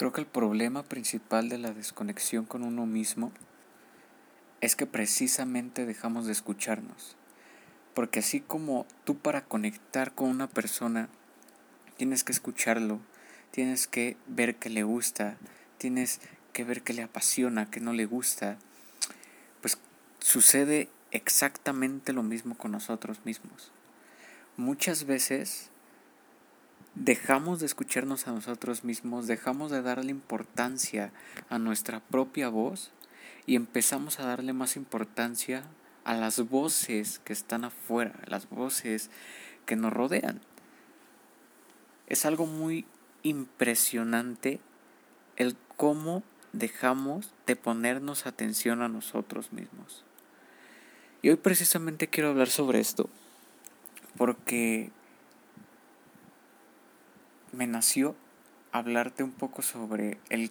Creo 0.00 0.14
que 0.14 0.22
el 0.22 0.26
problema 0.26 0.82
principal 0.82 1.50
de 1.50 1.58
la 1.58 1.72
desconexión 1.72 2.46
con 2.46 2.62
uno 2.62 2.86
mismo 2.86 3.32
es 4.62 4.74
que 4.74 4.86
precisamente 4.86 5.84
dejamos 5.84 6.24
de 6.24 6.32
escucharnos. 6.32 7.16
Porque 7.92 8.20
así 8.20 8.40
como 8.40 8.86
tú 9.04 9.18
para 9.18 9.44
conectar 9.44 10.14
con 10.14 10.30
una 10.30 10.46
persona 10.46 11.10
tienes 11.98 12.24
que 12.24 12.32
escucharlo, 12.32 12.98
tienes 13.50 13.86
que 13.86 14.16
ver 14.26 14.56
que 14.56 14.70
le 14.70 14.84
gusta, 14.84 15.36
tienes 15.76 16.22
que 16.54 16.64
ver 16.64 16.80
que 16.80 16.94
le 16.94 17.02
apasiona, 17.02 17.70
que 17.70 17.80
no 17.80 17.92
le 17.92 18.06
gusta, 18.06 18.56
pues 19.60 19.76
sucede 20.18 20.88
exactamente 21.10 22.14
lo 22.14 22.22
mismo 22.22 22.56
con 22.56 22.72
nosotros 22.72 23.20
mismos. 23.26 23.70
Muchas 24.56 25.04
veces 25.04 25.70
dejamos 26.94 27.60
de 27.60 27.66
escucharnos 27.66 28.26
a 28.26 28.32
nosotros 28.32 28.84
mismos, 28.84 29.26
dejamos 29.26 29.70
de 29.70 29.82
darle 29.82 30.10
importancia 30.10 31.12
a 31.48 31.58
nuestra 31.58 32.00
propia 32.00 32.48
voz 32.48 32.92
y 33.46 33.56
empezamos 33.56 34.20
a 34.20 34.26
darle 34.26 34.52
más 34.52 34.76
importancia 34.76 35.64
a 36.04 36.14
las 36.14 36.48
voces 36.48 37.20
que 37.20 37.32
están 37.32 37.64
afuera, 37.64 38.14
las 38.26 38.48
voces 38.48 39.10
que 39.66 39.76
nos 39.76 39.92
rodean. 39.92 40.40
Es 42.06 42.26
algo 42.26 42.46
muy 42.46 42.86
impresionante 43.22 44.60
el 45.36 45.56
cómo 45.76 46.22
dejamos 46.52 47.32
de 47.46 47.56
ponernos 47.56 48.26
atención 48.26 48.82
a 48.82 48.88
nosotros 48.88 49.52
mismos. 49.52 50.04
Y 51.22 51.30
hoy 51.30 51.36
precisamente 51.36 52.08
quiero 52.08 52.30
hablar 52.30 52.48
sobre 52.48 52.80
esto, 52.80 53.08
porque 54.16 54.90
me 57.52 57.66
nació 57.66 58.14
hablarte 58.72 59.22
un 59.22 59.32
poco 59.32 59.62
sobre 59.62 60.18
el 60.28 60.50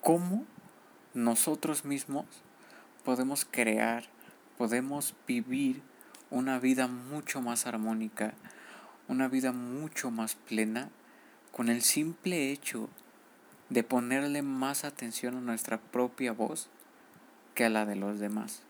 cómo 0.00 0.44
nosotros 1.14 1.84
mismos 1.84 2.24
podemos 3.04 3.44
crear, 3.44 4.04
podemos 4.56 5.14
vivir 5.26 5.82
una 6.30 6.58
vida 6.58 6.86
mucho 6.86 7.40
más 7.40 7.66
armónica, 7.66 8.34
una 9.08 9.28
vida 9.28 9.52
mucho 9.52 10.10
más 10.10 10.34
plena, 10.34 10.90
con 11.52 11.68
el 11.68 11.82
simple 11.82 12.50
hecho 12.50 12.88
de 13.68 13.82
ponerle 13.82 14.42
más 14.42 14.84
atención 14.84 15.36
a 15.36 15.40
nuestra 15.40 15.78
propia 15.78 16.32
voz 16.32 16.68
que 17.54 17.64
a 17.64 17.70
la 17.70 17.84
de 17.84 17.96
los 17.96 18.18
demás. 18.20 18.62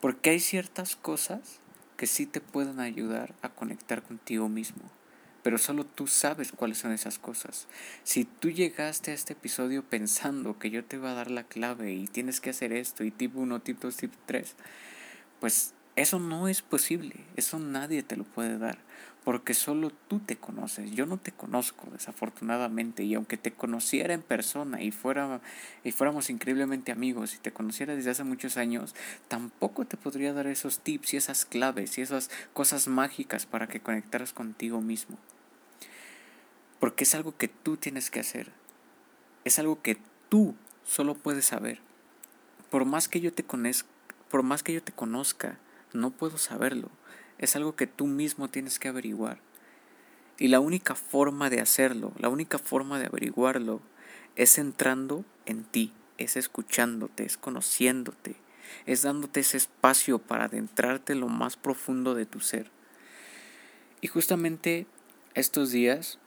Porque 0.00 0.30
hay 0.30 0.40
ciertas 0.40 0.96
cosas 0.96 1.60
que 1.96 2.06
sí 2.06 2.26
te 2.26 2.40
pueden 2.40 2.80
ayudar 2.80 3.34
a 3.42 3.48
conectar 3.48 4.02
contigo 4.02 4.48
mismo 4.48 4.82
pero 5.44 5.58
solo 5.58 5.84
tú 5.84 6.06
sabes 6.06 6.52
cuáles 6.52 6.78
son 6.78 6.90
esas 6.90 7.18
cosas. 7.18 7.68
Si 8.02 8.24
tú 8.24 8.50
llegaste 8.50 9.10
a 9.10 9.14
este 9.14 9.34
episodio 9.34 9.84
pensando 9.84 10.58
que 10.58 10.70
yo 10.70 10.84
te 10.86 10.96
iba 10.96 11.10
a 11.10 11.14
dar 11.14 11.30
la 11.30 11.44
clave 11.44 11.92
y 11.92 12.06
tienes 12.06 12.40
que 12.40 12.48
hacer 12.48 12.72
esto 12.72 13.04
y 13.04 13.10
tipo 13.10 13.40
1, 13.40 13.60
tipo 13.60 13.82
2, 13.82 13.94
tipo 13.94 14.16
3, 14.24 14.56
pues 15.40 15.74
eso 15.96 16.18
no 16.18 16.48
es 16.48 16.62
posible, 16.62 17.14
eso 17.36 17.58
nadie 17.58 18.02
te 18.02 18.16
lo 18.16 18.24
puede 18.24 18.56
dar, 18.56 18.78
porque 19.22 19.52
solo 19.52 19.90
tú 19.90 20.18
te 20.18 20.36
conoces. 20.36 20.92
Yo 20.92 21.04
no 21.04 21.18
te 21.18 21.30
conozco, 21.30 21.90
desafortunadamente, 21.92 23.04
y 23.04 23.12
aunque 23.12 23.36
te 23.36 23.52
conociera 23.52 24.14
en 24.14 24.22
persona 24.22 24.82
y, 24.82 24.92
fuera, 24.92 25.42
y 25.84 25.92
fuéramos 25.92 26.30
increíblemente 26.30 26.90
amigos 26.90 27.34
y 27.34 27.38
te 27.38 27.52
conociera 27.52 27.94
desde 27.94 28.12
hace 28.12 28.24
muchos 28.24 28.56
años, 28.56 28.94
tampoco 29.28 29.84
te 29.84 29.98
podría 29.98 30.32
dar 30.32 30.46
esos 30.46 30.78
tips 30.78 31.12
y 31.12 31.16
esas 31.18 31.44
claves 31.44 31.98
y 31.98 32.00
esas 32.00 32.30
cosas 32.54 32.88
mágicas 32.88 33.44
para 33.44 33.68
que 33.68 33.80
conectaras 33.80 34.32
contigo 34.32 34.80
mismo. 34.80 35.18
Porque 36.84 37.04
es 37.04 37.14
algo 37.14 37.34
que 37.34 37.48
tú 37.48 37.78
tienes 37.78 38.10
que 38.10 38.20
hacer. 38.20 38.52
Es 39.44 39.58
algo 39.58 39.80
que 39.80 39.96
tú 40.28 40.54
solo 40.84 41.14
puedes 41.14 41.46
saber. 41.46 41.80
Por 42.68 42.84
más 42.84 43.08
que 43.08 43.22
yo 43.22 43.32
te 43.32 43.42
conozca, 43.42 43.88
por 44.30 44.42
más 44.42 44.62
que 44.62 44.74
yo 44.74 44.82
te 44.82 44.92
conozca, 44.92 45.58
no 45.94 46.10
puedo 46.10 46.36
saberlo. 46.36 46.90
Es 47.38 47.56
algo 47.56 47.74
que 47.74 47.86
tú 47.86 48.06
mismo 48.06 48.50
tienes 48.50 48.78
que 48.78 48.88
averiguar. 48.88 49.38
Y 50.38 50.48
la 50.48 50.60
única 50.60 50.94
forma 50.94 51.48
de 51.48 51.62
hacerlo, 51.62 52.12
la 52.18 52.28
única 52.28 52.58
forma 52.58 52.98
de 52.98 53.06
averiguarlo, 53.06 53.80
es 54.36 54.58
entrando 54.58 55.24
en 55.46 55.64
ti, 55.64 55.90
es 56.18 56.36
escuchándote, 56.36 57.24
es 57.24 57.38
conociéndote, 57.38 58.36
es 58.84 59.00
dándote 59.00 59.40
ese 59.40 59.56
espacio 59.56 60.18
para 60.18 60.44
adentrarte 60.44 61.14
en 61.14 61.20
lo 61.20 61.28
más 61.28 61.56
profundo 61.56 62.14
de 62.14 62.26
tu 62.26 62.40
ser. 62.40 62.70
Y 64.02 64.08
justamente 64.08 64.86
estos 65.32 65.70
días 65.70 66.18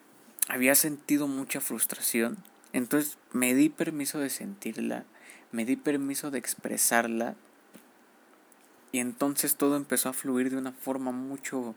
había 0.47 0.75
sentido 0.75 1.27
mucha 1.27 1.59
frustración, 1.59 2.37
entonces 2.73 3.17
me 3.33 3.53
di 3.53 3.69
permiso 3.69 4.19
de 4.19 4.29
sentirla, 4.29 5.03
me 5.51 5.65
di 5.65 5.75
permiso 5.75 6.31
de 6.31 6.39
expresarla 6.39 7.35
y 8.91 8.99
entonces 8.99 9.55
todo 9.55 9.75
empezó 9.75 10.09
a 10.09 10.13
fluir 10.13 10.49
de 10.49 10.57
una 10.57 10.71
forma 10.71 11.11
mucho 11.11 11.75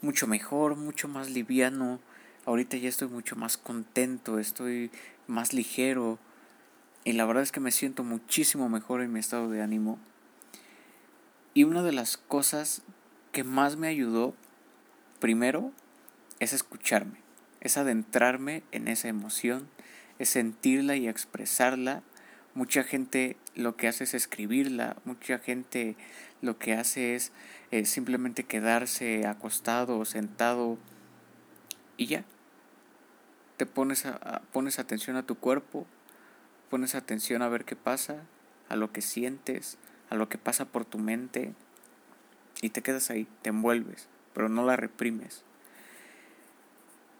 mucho 0.00 0.26
mejor, 0.26 0.76
mucho 0.76 1.08
más 1.08 1.30
liviano. 1.30 1.98
Ahorita 2.44 2.76
ya 2.76 2.88
estoy 2.88 3.08
mucho 3.08 3.36
más 3.36 3.56
contento, 3.56 4.38
estoy 4.38 4.90
más 5.26 5.52
ligero 5.52 6.18
y 7.04 7.12
la 7.12 7.24
verdad 7.24 7.42
es 7.42 7.52
que 7.52 7.60
me 7.60 7.72
siento 7.72 8.04
muchísimo 8.04 8.68
mejor 8.68 9.02
en 9.02 9.12
mi 9.12 9.20
estado 9.20 9.50
de 9.50 9.62
ánimo. 9.62 9.98
Y 11.54 11.64
una 11.64 11.82
de 11.82 11.92
las 11.92 12.16
cosas 12.16 12.82
que 13.32 13.44
más 13.44 13.76
me 13.76 13.88
ayudó 13.88 14.34
primero 15.20 15.72
es 16.38 16.52
escucharme 16.52 17.27
es 17.60 17.76
adentrarme 17.76 18.62
en 18.72 18.88
esa 18.88 19.08
emoción, 19.08 19.68
es 20.18 20.30
sentirla 20.30 20.96
y 20.96 21.08
expresarla. 21.08 22.02
Mucha 22.54 22.82
gente 22.82 23.36
lo 23.54 23.76
que 23.76 23.88
hace 23.88 24.04
es 24.04 24.14
escribirla, 24.14 24.96
mucha 25.04 25.38
gente 25.38 25.96
lo 26.42 26.58
que 26.58 26.74
hace 26.74 27.14
es 27.14 27.32
eh, 27.70 27.84
simplemente 27.84 28.44
quedarse 28.44 29.26
acostado 29.26 29.98
o 29.98 30.04
sentado 30.04 30.78
y 31.96 32.06
ya. 32.06 32.24
Te 33.56 33.66
pones, 33.66 34.06
a, 34.06 34.42
pones 34.52 34.78
atención 34.78 35.16
a 35.16 35.26
tu 35.26 35.36
cuerpo, 35.36 35.86
pones 36.70 36.94
atención 36.94 37.42
a 37.42 37.48
ver 37.48 37.64
qué 37.64 37.76
pasa, 37.76 38.22
a 38.68 38.76
lo 38.76 38.92
que 38.92 39.02
sientes, 39.02 39.78
a 40.10 40.14
lo 40.14 40.28
que 40.28 40.38
pasa 40.38 40.64
por 40.64 40.84
tu 40.84 40.98
mente 40.98 41.54
y 42.60 42.70
te 42.70 42.82
quedas 42.82 43.10
ahí, 43.10 43.26
te 43.42 43.50
envuelves, 43.50 44.08
pero 44.32 44.48
no 44.48 44.64
la 44.64 44.76
reprimes. 44.76 45.44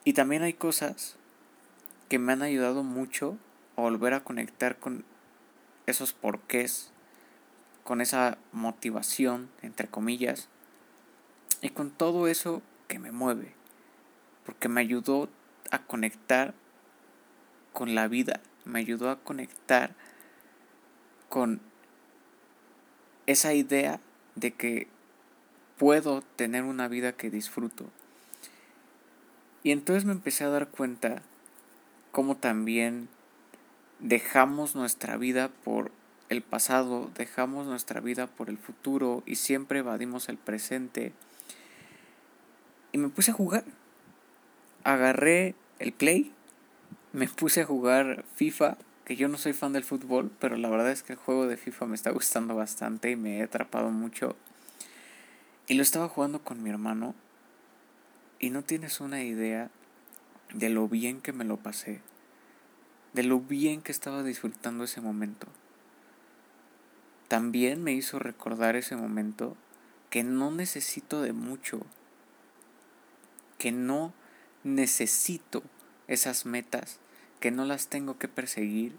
Y 0.04 0.12
también 0.12 0.42
hay 0.42 0.54
cosas 0.54 1.16
que 2.08 2.18
me 2.18 2.32
han 2.32 2.42
ayudado 2.42 2.82
mucho 2.82 3.36
a 3.76 3.82
volver 3.82 4.14
a 4.14 4.24
conectar 4.24 4.78
con 4.78 5.04
esos 5.86 6.12
porqués, 6.12 6.90
con 7.84 8.00
esa 8.00 8.38
motivación, 8.52 9.48
entre 9.62 9.88
comillas, 9.88 10.48
y 11.62 11.70
con 11.70 11.90
todo 11.90 12.28
eso 12.28 12.62
que 12.86 12.98
me 12.98 13.12
mueve, 13.12 13.54
porque 14.44 14.68
me 14.68 14.80
ayudó 14.80 15.28
a 15.70 15.78
conectar 15.80 16.54
con 17.72 17.94
la 17.94 18.08
vida, 18.08 18.40
me 18.64 18.80
ayudó 18.80 19.10
a 19.10 19.20
conectar 19.20 19.94
con 21.28 21.60
esa 23.26 23.52
idea 23.54 24.00
de 24.34 24.52
que 24.52 24.88
puedo 25.76 26.22
tener 26.36 26.64
una 26.64 26.88
vida 26.88 27.12
que 27.12 27.30
disfruto, 27.30 27.90
y 29.62 29.72
entonces 29.72 30.04
me 30.04 30.12
empecé 30.12 30.44
a 30.44 30.50
dar 30.50 30.68
cuenta 30.68 31.22
cómo 32.12 32.36
también 32.36 33.08
dejamos 33.98 34.74
nuestra 34.74 35.16
vida 35.16 35.50
por 35.64 35.90
el 36.28 36.42
pasado, 36.42 37.10
dejamos 37.16 37.66
nuestra 37.66 38.00
vida 38.00 38.26
por 38.26 38.50
el 38.50 38.58
futuro 38.58 39.22
y 39.26 39.36
siempre 39.36 39.80
evadimos 39.80 40.28
el 40.28 40.36
presente. 40.36 41.12
Y 42.92 42.98
me 42.98 43.08
puse 43.08 43.30
a 43.30 43.34
jugar. 43.34 43.64
Agarré 44.84 45.54
el 45.78 45.92
play, 45.92 46.32
me 47.12 47.28
puse 47.28 47.62
a 47.62 47.66
jugar 47.66 48.24
FIFA, 48.36 48.76
que 49.04 49.16
yo 49.16 49.28
no 49.28 49.38
soy 49.38 49.54
fan 49.54 49.72
del 49.72 49.84
fútbol, 49.84 50.30
pero 50.38 50.56
la 50.56 50.68
verdad 50.68 50.90
es 50.90 51.02
que 51.02 51.14
el 51.14 51.18
juego 51.18 51.46
de 51.46 51.56
FIFA 51.56 51.86
me 51.86 51.94
está 51.94 52.10
gustando 52.10 52.54
bastante 52.54 53.10
y 53.10 53.16
me 53.16 53.38
he 53.38 53.42
atrapado 53.42 53.90
mucho. 53.90 54.36
Y 55.66 55.74
lo 55.74 55.82
estaba 55.82 56.08
jugando 56.08 56.40
con 56.40 56.62
mi 56.62 56.70
hermano 56.70 57.14
y 58.38 58.50
no 58.50 58.62
tienes 58.62 59.00
una 59.00 59.22
idea 59.22 59.70
de 60.54 60.68
lo 60.70 60.88
bien 60.88 61.20
que 61.20 61.32
me 61.32 61.44
lo 61.44 61.56
pasé, 61.56 62.00
de 63.12 63.22
lo 63.22 63.40
bien 63.40 63.82
que 63.82 63.92
estaba 63.92 64.22
disfrutando 64.22 64.84
ese 64.84 65.00
momento. 65.00 65.46
También 67.28 67.82
me 67.82 67.92
hizo 67.92 68.18
recordar 68.18 68.76
ese 68.76 68.96
momento 68.96 69.56
que 70.08 70.22
no 70.22 70.50
necesito 70.50 71.20
de 71.20 71.32
mucho, 71.32 71.82
que 73.58 73.72
no 73.72 74.14
necesito 74.64 75.62
esas 76.06 76.46
metas, 76.46 76.98
que 77.40 77.50
no 77.50 77.64
las 77.64 77.88
tengo 77.88 78.18
que 78.18 78.28
perseguir 78.28 78.96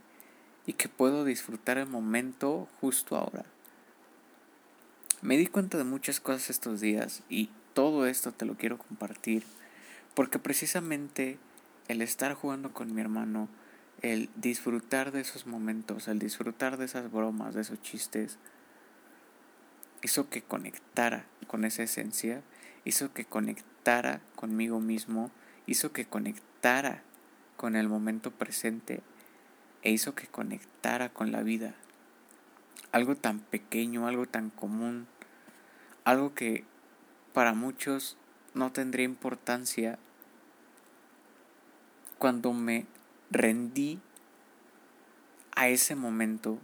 y 0.66 0.74
que 0.74 0.90
puedo 0.90 1.26
disfrutar 1.26 1.78
el 1.78 1.88
momento 1.88 2.68
justo 2.80 3.16
ahora. 3.16 3.46
Me 5.22 5.36
di 5.36 5.48
cuenta 5.48 5.78
de 5.78 5.84
muchas 5.84 6.22
cosas 6.22 6.50
estos 6.50 6.80
días 6.80 7.24
y 7.28 7.50
todo 7.74 8.08
esto 8.08 8.32
te 8.32 8.46
lo 8.46 8.56
quiero 8.56 8.78
compartir 8.78 9.44
porque 10.16 10.40
precisamente 10.40 11.38
el 11.90 12.02
estar 12.02 12.34
jugando 12.36 12.72
con 12.72 12.96
mi 12.96 13.02
hermano, 13.02 13.50
el 14.02 14.30
disfrutar 14.38 15.12
de 15.12 15.20
esos 15.20 15.46
momentos, 15.46 16.08
el 16.08 16.20
disfrutar 16.20 16.78
de 16.78 16.86
esas 16.86 17.12
bromas, 17.12 17.54
de 17.54 17.62
esos 17.62 17.82
chistes, 17.82 18.38
hizo 20.02 20.30
que 20.30 20.42
conectara 20.42 21.26
con 21.48 21.66
esa 21.66 21.84
esencia, 21.84 22.42
hizo 22.86 23.12
que 23.12 23.26
conectara 23.26 24.22
conmigo 24.38 24.80
mismo, 24.80 25.32
hizo 25.68 25.92
que 25.92 26.06
conectara 26.06 27.04
con 27.58 27.76
el 27.76 27.90
momento 27.90 28.32
presente 28.32 29.02
e 29.82 29.92
hizo 29.92 30.16
que 30.16 30.28
conectara 30.28 31.10
con 31.10 31.34
la 31.34 31.44
vida. 31.44 31.76
Algo 32.92 33.16
tan 33.16 33.40
pequeño, 33.40 34.08
algo 34.08 34.26
tan 34.26 34.50
común, 34.50 35.08
algo 36.06 36.34
que 36.34 36.64
para 37.34 37.54
muchos 37.54 38.18
no 38.54 38.72
tendría 38.72 39.06
importancia 39.06 40.00
cuando 42.18 42.52
me 42.54 42.86
rendí 43.32 44.00
a 45.56 45.68
ese 45.68 45.96
momento, 45.96 46.60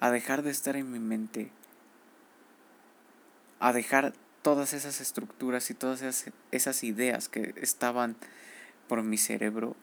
a 0.00 0.10
dejar 0.10 0.42
de 0.42 0.50
estar 0.50 0.76
en 0.76 0.92
mi 0.92 0.98
mente, 0.98 1.50
a 3.60 3.72
dejar 3.72 4.12
todas 4.42 4.72
esas 4.72 5.00
estructuras 5.00 5.70
y 5.70 5.74
todas 5.74 6.02
esas, 6.52 6.84
ideas 6.84 7.28
que 7.28 7.54
estaban 7.56 8.16
por 8.88 9.02
mi 9.02 9.18
cerebro, 9.18 9.74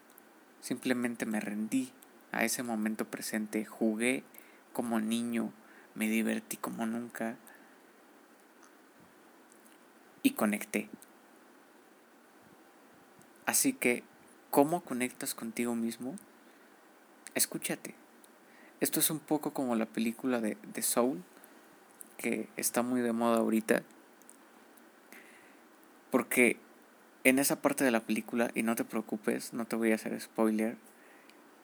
simplemente 0.61 1.25
me 1.25 1.41
rendí 1.41 1.91
a 2.31 2.45
ese 2.45 2.63
momento 2.63 3.05
presente, 3.05 3.65
jugué 3.65 4.23
como 4.71 5.01
niño, 5.01 5.51
me 5.95 6.07
divertí 6.07 6.57
como 6.57 6.85
nunca 6.85 7.35
y 10.23 10.31
conecté. 10.31 10.89
Así 13.45 13.73
que, 13.73 14.03
¿cómo 14.49 14.81
conectas 14.81 15.35
contigo 15.35 15.75
mismo? 15.75 16.15
Escúchate. 17.35 17.93
Esto 18.79 18.99
es 18.99 19.09
un 19.09 19.19
poco 19.19 19.53
como 19.53 19.75
la 19.75 19.85
película 19.85 20.39
de, 20.39 20.57
de 20.73 20.81
Soul, 20.81 21.23
que 22.17 22.47
está 22.57 22.81
muy 22.81 23.01
de 23.01 23.13
moda 23.13 23.37
ahorita. 23.37 23.83
Porque 26.09 26.57
en 27.23 27.39
esa 27.39 27.61
parte 27.61 27.83
de 27.83 27.91
la 27.91 28.01
película, 28.01 28.51
y 28.53 28.63
no 28.63 28.75
te 28.75 28.83
preocupes, 28.83 29.53
no 29.53 29.65
te 29.65 29.75
voy 29.75 29.91
a 29.91 29.95
hacer 29.95 30.19
spoiler, 30.19 30.77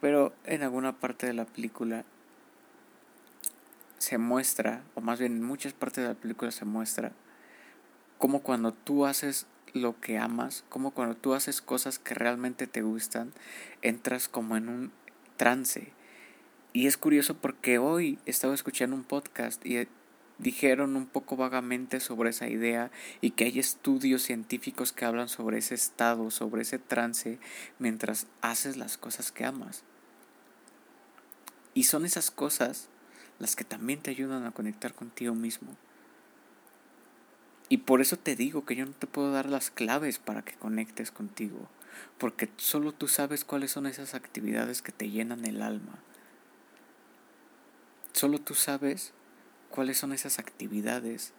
pero 0.01 0.33
en 0.45 0.63
alguna 0.63 0.99
parte 0.99 1.27
de 1.27 1.33
la 1.33 1.45
película 1.45 2.05
se 3.99 4.17
muestra, 4.17 4.83
o 4.95 5.01
más 5.01 5.19
bien 5.19 5.33
en 5.33 5.43
muchas 5.43 5.73
partes 5.73 6.03
de 6.03 6.09
la 6.09 6.19
película 6.19 6.51
se 6.51 6.65
muestra, 6.65 7.11
como 8.17 8.41
cuando 8.41 8.73
tú 8.73 9.05
haces 9.05 9.45
lo 9.73 9.99
que 9.99 10.17
amas, 10.17 10.63
como 10.69 10.91
cuando 10.91 11.15
tú 11.15 11.33
haces 11.33 11.61
cosas 11.61 11.99
que 11.99 12.15
realmente 12.15 12.65
te 12.65 12.81
gustan, 12.81 13.33
entras 13.81 14.27
como 14.27 14.57
en 14.57 14.69
un 14.69 14.91
trance. 15.37 15.93
Y 16.73 16.87
es 16.87 16.97
curioso 16.97 17.35
porque 17.35 17.77
hoy 17.77 18.19
estaba 18.25 18.53
escuchando 18.53 18.95
un 18.95 19.03
podcast 19.03 19.63
y 19.65 19.87
dijeron 20.37 20.95
un 20.95 21.05
poco 21.05 21.35
vagamente 21.35 21.99
sobre 21.99 22.29
esa 22.29 22.47
idea 22.47 22.91
y 23.21 23.31
que 23.31 23.45
hay 23.45 23.59
estudios 23.59 24.23
científicos 24.23 24.91
que 24.91 25.05
hablan 25.05 25.27
sobre 25.27 25.57
ese 25.57 25.75
estado, 25.75 26.31
sobre 26.31 26.61
ese 26.61 26.79
trance, 26.79 27.39
mientras 27.77 28.27
haces 28.41 28.77
las 28.77 28.97
cosas 28.97 29.31
que 29.31 29.45
amas. 29.45 29.83
Y 31.73 31.83
son 31.83 32.05
esas 32.05 32.31
cosas 32.31 32.89
las 33.39 33.55
que 33.55 33.63
también 33.63 34.01
te 34.01 34.11
ayudan 34.11 34.45
a 34.45 34.51
conectar 34.51 34.93
contigo 34.93 35.33
mismo. 35.33 35.75
Y 37.69 37.77
por 37.77 38.01
eso 38.01 38.17
te 38.17 38.35
digo 38.35 38.65
que 38.65 38.75
yo 38.75 38.85
no 38.85 38.91
te 38.91 39.07
puedo 39.07 39.31
dar 39.31 39.47
las 39.47 39.71
claves 39.71 40.19
para 40.19 40.41
que 40.41 40.53
conectes 40.53 41.11
contigo, 41.11 41.69
porque 42.17 42.49
solo 42.57 42.91
tú 42.91 43.07
sabes 43.07 43.45
cuáles 43.45 43.71
son 43.71 43.85
esas 43.85 44.15
actividades 44.15 44.81
que 44.81 44.91
te 44.91 45.09
llenan 45.09 45.45
el 45.45 45.61
alma. 45.61 45.99
Solo 48.11 48.39
tú 48.39 48.55
sabes 48.55 49.13
cuáles 49.69 49.97
son 49.97 50.13
esas 50.13 50.39
actividades 50.39 51.33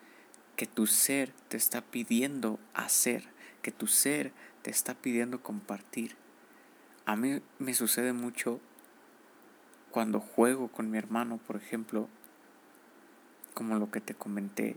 que 0.56 0.67
tu 0.67 0.87
ser 0.87 1.32
te 1.49 1.56
está 1.56 1.82
pidiendo 1.82 2.61
hacer, 2.75 3.25
que 3.61 3.73
tu 3.73 3.87
ser 3.87 4.32
te 4.62 4.70
está 4.70 4.94
pidiendo 4.94 5.43
compartir. 5.43 6.17
A 7.06 7.17
mí 7.17 7.43
me 7.58 7.75
sucede 7.75 8.12
mucho 8.12 8.61
cuando 9.90 10.20
juego 10.20 10.69
con 10.69 10.90
mi 10.90 10.98
hermano, 10.98 11.38
por 11.38 11.56
ejemplo, 11.56 12.08
como 13.54 13.76
lo 13.76 13.90
que 13.90 14.00
te 14.00 14.14
comenté, 14.14 14.76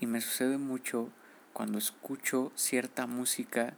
y 0.00 0.06
me 0.06 0.20
sucede 0.20 0.58
mucho 0.58 1.10
cuando 1.52 1.78
escucho 1.78 2.52
cierta 2.54 3.06
música 3.06 3.74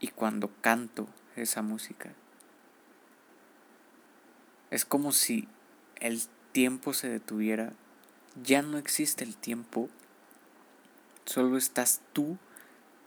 y 0.00 0.08
cuando 0.08 0.50
canto 0.60 1.08
esa 1.36 1.62
música. 1.62 2.12
Es 4.70 4.84
como 4.84 5.12
si 5.12 5.48
el 6.00 6.22
tiempo 6.52 6.92
se 6.92 7.08
detuviera 7.08 7.72
ya 8.42 8.62
no 8.62 8.78
existe 8.78 9.22
el 9.22 9.36
tiempo, 9.36 9.88
solo 11.24 11.56
estás 11.56 12.00
tú 12.12 12.36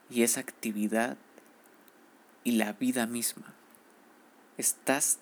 y 0.10 0.24
esa 0.24 0.40
actividad 0.40 1.18
y 2.44 2.52
la 2.52 2.74
vida 2.74 3.06
misma. 3.08 3.54
Estás 4.58 5.20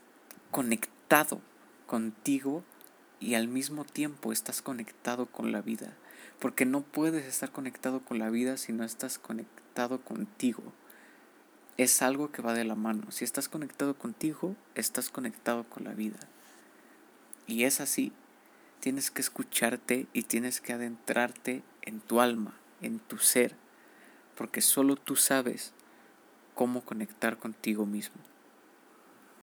conectado 1.06 1.40
contigo 1.86 2.64
y 3.20 3.36
al 3.36 3.48
mismo 3.48 3.86
tiempo 3.86 4.32
estás 4.32 4.64
conectado 4.64 5.28
con 5.28 5.52
la 5.52 5.62
vida, 5.62 5.94
porque 6.40 6.66
no 6.66 6.82
puedes 6.82 7.28
estar 7.28 7.52
conectado 7.52 8.00
con 8.00 8.18
la 8.18 8.32
vida 8.32 8.58
si 8.58 8.74
no 8.74 8.84
estás 8.84 9.20
conectado 9.20 10.02
contigo. 10.02 10.64
Es 11.78 12.02
algo 12.02 12.32
que 12.32 12.42
va 12.42 12.56
de 12.56 12.66
la 12.66 12.74
mano. 12.74 13.12
Si 13.12 13.24
estás 13.24 13.50
conectado 13.50 13.94
contigo, 13.94 14.56
estás 14.74 15.10
conectado 15.10 15.66
con 15.66 15.84
la 15.84 15.94
vida. 15.94 16.18
Y 17.46 17.66
es 17.66 17.82
así 17.82 18.12
tienes 18.80 19.12
que 19.12 19.22
escucharte 19.22 20.08
y 20.12 20.24
tienes 20.24 20.60
que 20.60 20.74
adentrarte 20.74 21.62
en 21.84 22.00
tu 22.00 22.20
alma, 22.20 22.56
en 22.82 22.98
tu 23.00 23.20
ser, 23.20 23.56
porque 24.36 24.62
solo 24.62 24.96
tú 24.96 25.16
sabes 25.16 25.72
cómo 26.56 26.82
conectar 26.82 27.38
contigo 27.38 27.86
mismo. 27.86 28.35